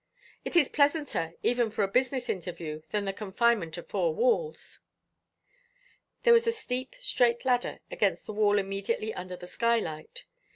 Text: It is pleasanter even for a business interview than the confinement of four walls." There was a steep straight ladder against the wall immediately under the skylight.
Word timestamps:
It 0.43 0.55
is 0.55 0.67
pleasanter 0.67 1.35
even 1.43 1.69
for 1.69 1.83
a 1.83 1.87
business 1.87 2.27
interview 2.27 2.81
than 2.89 3.05
the 3.05 3.13
confinement 3.13 3.77
of 3.77 3.87
four 3.87 4.15
walls." 4.15 4.79
There 6.23 6.33
was 6.33 6.47
a 6.47 6.51
steep 6.51 6.95
straight 6.99 7.45
ladder 7.45 7.81
against 7.91 8.25
the 8.25 8.33
wall 8.33 8.57
immediately 8.57 9.13
under 9.13 9.35
the 9.35 9.45
skylight. 9.45 10.25